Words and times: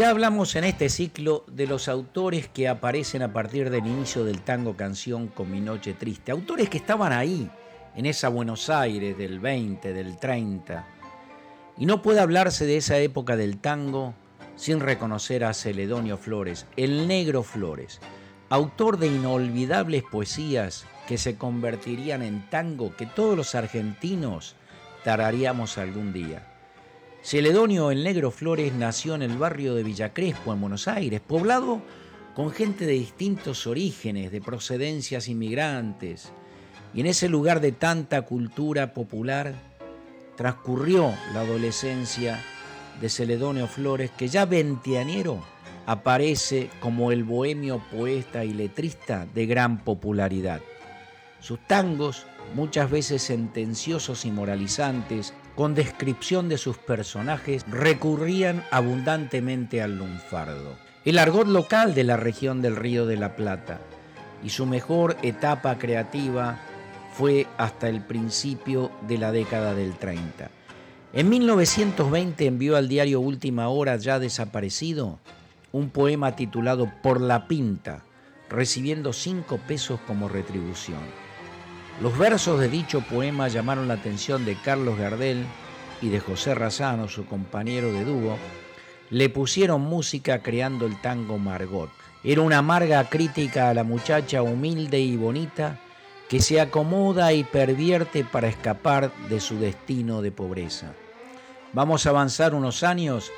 Ya 0.00 0.08
hablamos 0.08 0.56
en 0.56 0.64
este 0.64 0.88
ciclo 0.88 1.44
de 1.46 1.66
los 1.66 1.86
autores 1.86 2.48
que 2.48 2.68
aparecen 2.68 3.20
a 3.20 3.34
partir 3.34 3.68
del 3.68 3.86
inicio 3.86 4.24
del 4.24 4.40
tango 4.40 4.74
canción 4.74 5.28
con 5.28 5.50
mi 5.50 5.60
noche 5.60 5.92
triste. 5.92 6.32
Autores 6.32 6.70
que 6.70 6.78
estaban 6.78 7.12
ahí, 7.12 7.50
en 7.94 8.06
esa 8.06 8.30
Buenos 8.30 8.70
Aires 8.70 9.18
del 9.18 9.40
20, 9.40 9.92
del 9.92 10.16
30. 10.16 10.86
Y 11.76 11.84
no 11.84 12.00
puede 12.00 12.20
hablarse 12.20 12.64
de 12.64 12.78
esa 12.78 12.96
época 12.96 13.36
del 13.36 13.58
tango 13.58 14.14
sin 14.56 14.80
reconocer 14.80 15.44
a 15.44 15.52
Celedonio 15.52 16.16
Flores, 16.16 16.64
el 16.78 17.06
negro 17.06 17.42
Flores, 17.42 18.00
autor 18.48 18.96
de 18.96 19.08
inolvidables 19.08 20.02
poesías 20.02 20.86
que 21.06 21.18
se 21.18 21.36
convertirían 21.36 22.22
en 22.22 22.48
tango 22.48 22.96
que 22.96 23.04
todos 23.04 23.36
los 23.36 23.54
argentinos 23.54 24.56
tararíamos 25.04 25.76
algún 25.76 26.14
día. 26.14 26.49
Celedonio 27.22 27.90
el 27.90 28.02
Negro 28.02 28.30
Flores 28.30 28.72
nació 28.72 29.14
en 29.14 29.20
el 29.20 29.36
barrio 29.36 29.74
de 29.74 29.82
Villa 29.82 30.14
Crespo, 30.14 30.54
en 30.54 30.60
Buenos 30.62 30.88
Aires, 30.88 31.20
poblado 31.20 31.82
con 32.34 32.50
gente 32.50 32.86
de 32.86 32.94
distintos 32.94 33.66
orígenes, 33.66 34.32
de 34.32 34.40
procedencias 34.40 35.28
inmigrantes. 35.28 36.32
Y 36.94 37.00
en 37.00 37.06
ese 37.06 37.28
lugar 37.28 37.60
de 37.60 37.72
tanta 37.72 38.22
cultura 38.22 38.94
popular 38.94 39.54
transcurrió 40.34 41.12
la 41.34 41.42
adolescencia 41.42 42.42
de 43.02 43.10
Celedonio 43.10 43.66
Flores, 43.66 44.10
que 44.10 44.28
ya 44.28 44.46
veinteañero 44.46 45.44
aparece 45.84 46.70
como 46.80 47.12
el 47.12 47.24
bohemio 47.24 47.82
poeta 47.92 48.44
y 48.46 48.54
letrista 48.54 49.26
de 49.34 49.44
gran 49.44 49.84
popularidad. 49.84 50.62
Sus 51.40 51.58
tangos, 51.66 52.26
muchas 52.54 52.90
veces 52.90 53.22
sentenciosos 53.22 54.24
y 54.24 54.30
moralizantes, 54.30 55.34
con 55.60 55.74
descripción 55.74 56.48
de 56.48 56.56
sus 56.56 56.78
personajes, 56.78 57.66
recurrían 57.68 58.64
abundantemente 58.70 59.82
al 59.82 59.98
lunfardo, 59.98 60.78
el 61.04 61.18
argot 61.18 61.46
local 61.46 61.92
de 61.92 62.02
la 62.02 62.16
región 62.16 62.62
del 62.62 62.76
Río 62.76 63.04
de 63.04 63.18
la 63.18 63.36
Plata, 63.36 63.78
y 64.42 64.48
su 64.48 64.64
mejor 64.64 65.18
etapa 65.20 65.76
creativa 65.76 66.58
fue 67.12 67.46
hasta 67.58 67.90
el 67.90 68.00
principio 68.00 68.90
de 69.06 69.18
la 69.18 69.32
década 69.32 69.74
del 69.74 69.98
30. 69.98 70.50
En 71.12 71.28
1920 71.28 72.46
envió 72.46 72.78
al 72.78 72.88
diario 72.88 73.20
Última 73.20 73.68
Hora, 73.68 73.98
ya 73.98 74.18
desaparecido, 74.18 75.18
un 75.72 75.90
poema 75.90 76.36
titulado 76.36 76.90
Por 77.02 77.20
la 77.20 77.48
Pinta, 77.48 78.02
recibiendo 78.48 79.12
cinco 79.12 79.58
pesos 79.68 80.00
como 80.06 80.26
retribución. 80.26 81.29
Los 82.00 82.16
versos 82.16 82.58
de 82.58 82.68
dicho 82.68 83.02
poema 83.02 83.48
llamaron 83.48 83.86
la 83.86 83.94
atención 83.94 84.46
de 84.46 84.56
Carlos 84.56 84.98
Gardel 84.98 85.44
y 86.00 86.08
de 86.08 86.18
José 86.18 86.54
Razano, 86.54 87.08
su 87.08 87.26
compañero 87.26 87.92
de 87.92 88.06
dúo. 88.06 88.38
Le 89.10 89.28
pusieron 89.28 89.82
música 89.82 90.42
creando 90.42 90.86
el 90.86 90.98
tango 91.02 91.36
Margot. 91.36 91.90
Era 92.24 92.40
una 92.40 92.58
amarga 92.58 93.04
crítica 93.10 93.68
a 93.68 93.74
la 93.74 93.84
muchacha 93.84 94.40
humilde 94.40 94.98
y 94.98 95.18
bonita 95.18 95.78
que 96.30 96.40
se 96.40 96.58
acomoda 96.58 97.34
y 97.34 97.44
pervierte 97.44 98.24
para 98.24 98.48
escapar 98.48 99.12
de 99.28 99.38
su 99.38 99.58
destino 99.58 100.22
de 100.22 100.32
pobreza. 100.32 100.94
Vamos 101.74 102.06
a 102.06 102.10
avanzar 102.10 102.54
unos 102.54 102.82
años 102.82 103.30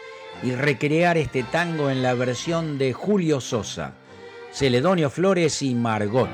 y 0.44 0.52
recrear 0.52 1.18
este 1.18 1.42
tango 1.42 1.90
en 1.90 2.00
la 2.00 2.14
versión 2.14 2.78
de 2.78 2.92
Julio 2.92 3.40
Sosa, 3.40 3.94
Celedonio 4.52 5.10
Flores 5.10 5.62
y 5.62 5.74
Margot. 5.74 6.30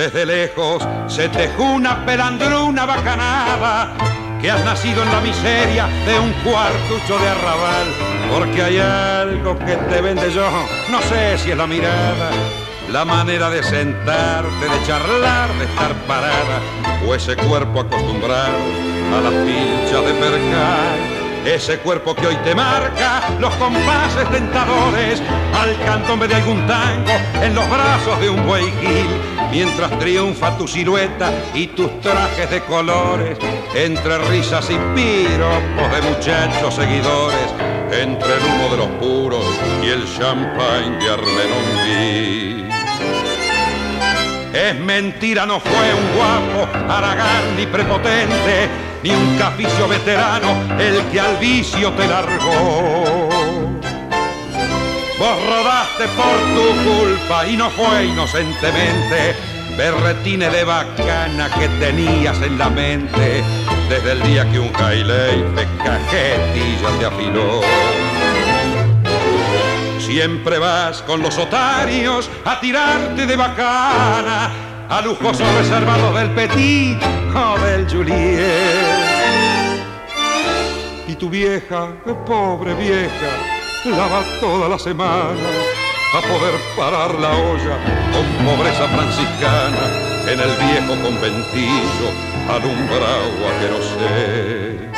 Desde 0.00 0.24
lejos 0.24 0.82
se 1.08 1.28
tejó 1.28 1.62
una 1.62 2.06
pelandruna 2.06 2.86
bacanada 2.86 3.92
que 4.40 4.50
has 4.50 4.64
nacido 4.64 5.02
en 5.02 5.12
la 5.12 5.20
miseria 5.20 5.88
de 6.06 6.18
un 6.18 6.32
cuartucho 6.42 7.18
de 7.18 7.28
arrabal. 7.28 7.86
Porque 8.32 8.62
hay 8.62 8.78
algo 8.78 9.58
que 9.58 9.76
te 9.76 10.00
vende 10.00 10.32
yo, 10.32 10.50
no 10.90 11.02
sé 11.02 11.36
si 11.36 11.50
es 11.50 11.56
la 11.58 11.66
mirada, 11.66 12.30
la 12.90 13.04
manera 13.04 13.50
de 13.50 13.62
sentarte, 13.62 14.64
de 14.70 14.86
charlar, 14.86 15.52
de 15.58 15.66
estar 15.66 15.92
parada, 16.06 16.60
o 17.06 17.14
ese 17.14 17.36
cuerpo 17.36 17.80
acostumbrado 17.80 18.56
a 19.14 19.20
las 19.20 19.34
pinchas 19.44 20.02
de 20.02 20.14
percal 20.14 21.20
ese 21.44 21.78
cuerpo 21.78 22.14
que 22.14 22.26
hoy 22.26 22.36
te 22.44 22.54
marca 22.54 23.22
los 23.38 23.54
compases 23.54 24.28
tentadores 24.30 25.22
al 25.54 25.76
cantombe 25.84 26.28
de 26.28 26.34
algún 26.34 26.66
tango 26.66 27.12
en 27.42 27.54
los 27.54 27.68
brazos 27.70 28.20
de 28.20 28.28
un 28.30 28.46
buey 28.46 28.70
gil, 28.80 29.06
mientras 29.50 29.98
triunfa 29.98 30.56
tu 30.56 30.66
silueta 30.66 31.32
y 31.54 31.68
tus 31.68 32.00
trajes 32.00 32.50
de 32.50 32.60
colores, 32.62 33.38
entre 33.74 34.18
risas 34.28 34.68
y 34.70 34.78
piropos 34.94 35.90
de 35.92 36.02
muchachos 36.02 36.74
seguidores, 36.74 37.54
entre 37.92 38.34
el 38.34 38.44
humo 38.44 38.68
de 38.70 38.76
los 38.76 38.88
puros 39.00 39.44
y 39.82 39.88
el 39.88 40.04
champagne 40.16 40.98
de 40.98 41.10
Armenonville. 41.10 42.70
Es 44.52 44.78
mentira, 44.80 45.46
no 45.46 45.60
fue 45.60 45.94
un 45.94 46.16
guapo, 46.16 46.92
aragán 46.92 47.56
ni 47.56 47.66
prepotente, 47.66 48.68
ni 49.02 49.10
un 49.10 49.38
caficio 49.38 49.88
veterano 49.88 50.48
el 50.78 51.02
que 51.10 51.20
al 51.20 51.36
vicio 51.36 51.92
te 51.92 52.06
largó. 52.06 53.29
Vos 55.20 55.36
rodaste 55.44 56.08
por 56.16 56.38
tu 56.54 56.90
culpa 56.90 57.46
y 57.46 57.54
no 57.54 57.68
fue 57.68 58.06
inocentemente 58.06 59.36
berretines 59.76 60.50
de 60.50 60.64
bacana 60.64 61.50
que 61.58 61.68
tenías 61.78 62.40
en 62.40 62.56
la 62.56 62.70
mente 62.70 63.44
desde 63.90 64.12
el 64.12 64.22
día 64.22 64.50
que 64.50 64.58
un 64.58 64.74
Hailey 64.74 65.42
de 65.42 65.66
cajetilla 65.84 66.98
te 66.98 67.04
afiló. 67.04 67.60
Siempre 69.98 70.58
vas 70.58 71.02
con 71.02 71.20
los 71.20 71.36
otarios 71.36 72.30
a 72.46 72.58
tirarte 72.58 73.26
de 73.26 73.36
bacana, 73.36 74.50
a 74.88 75.02
lujoso 75.02 75.44
reservado 75.58 76.14
del 76.14 76.30
Petit 76.30 76.98
o 77.34 77.58
del 77.58 77.86
Juliet. 77.90 78.48
Y 81.06 81.14
tu 81.16 81.28
vieja, 81.28 81.92
pobre 82.24 82.72
vieja, 82.72 83.59
lava 83.84 84.22
toda 84.40 84.68
la 84.68 84.78
semana 84.78 85.48
a 86.12 86.20
poder 86.20 86.54
parar 86.76 87.14
la 87.14 87.30
olla 87.30 87.78
con 88.12 88.26
pobreza 88.44 88.86
franciscana 88.88 89.84
en 90.26 90.40
el 90.40 90.50
viejo 90.56 91.02
conventillo 91.02 92.10
alumbrado 92.48 93.48
a 93.48 93.52
que 93.58 93.68
no 93.70 93.80
sé. 93.80 94.90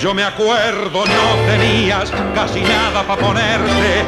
Yo 0.00 0.14
me 0.14 0.22
acuerdo, 0.22 1.04
no 1.06 1.34
tenías 1.46 2.12
casi 2.34 2.60
nada 2.60 3.02
para 3.02 3.20
ponerte. 3.20 4.04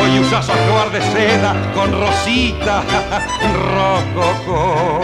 Hoy 0.00 0.20
usas 0.20 0.48
actuar 0.48 0.90
de 0.90 1.02
seda 1.02 1.54
con 1.74 1.92
rosita 1.92 2.82
rococo. 3.74 5.00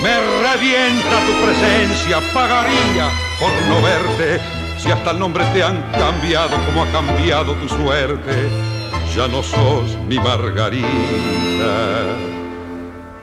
Me 0.00 0.20
revienta 0.42 1.20
tu 1.26 1.32
presencia, 1.44 2.20
pagaría 2.32 3.10
por 3.38 3.52
no 3.68 3.82
verte. 3.82 4.63
Si 4.84 4.90
hasta 4.90 5.12
el 5.12 5.18
nombre 5.18 5.42
te 5.54 5.62
han 5.62 5.80
cambiado 5.92 6.58
como 6.66 6.82
ha 6.82 6.92
cambiado 6.92 7.54
tu 7.54 7.66
suerte, 7.70 8.50
ya 9.16 9.26
no 9.28 9.42
sos 9.42 9.96
mi 10.06 10.16
Margarita, 10.16 10.84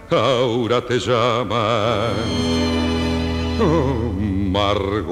ahora 0.09 0.81
te 0.81 0.97
llaman. 0.97 2.15
Margot. 4.51 5.11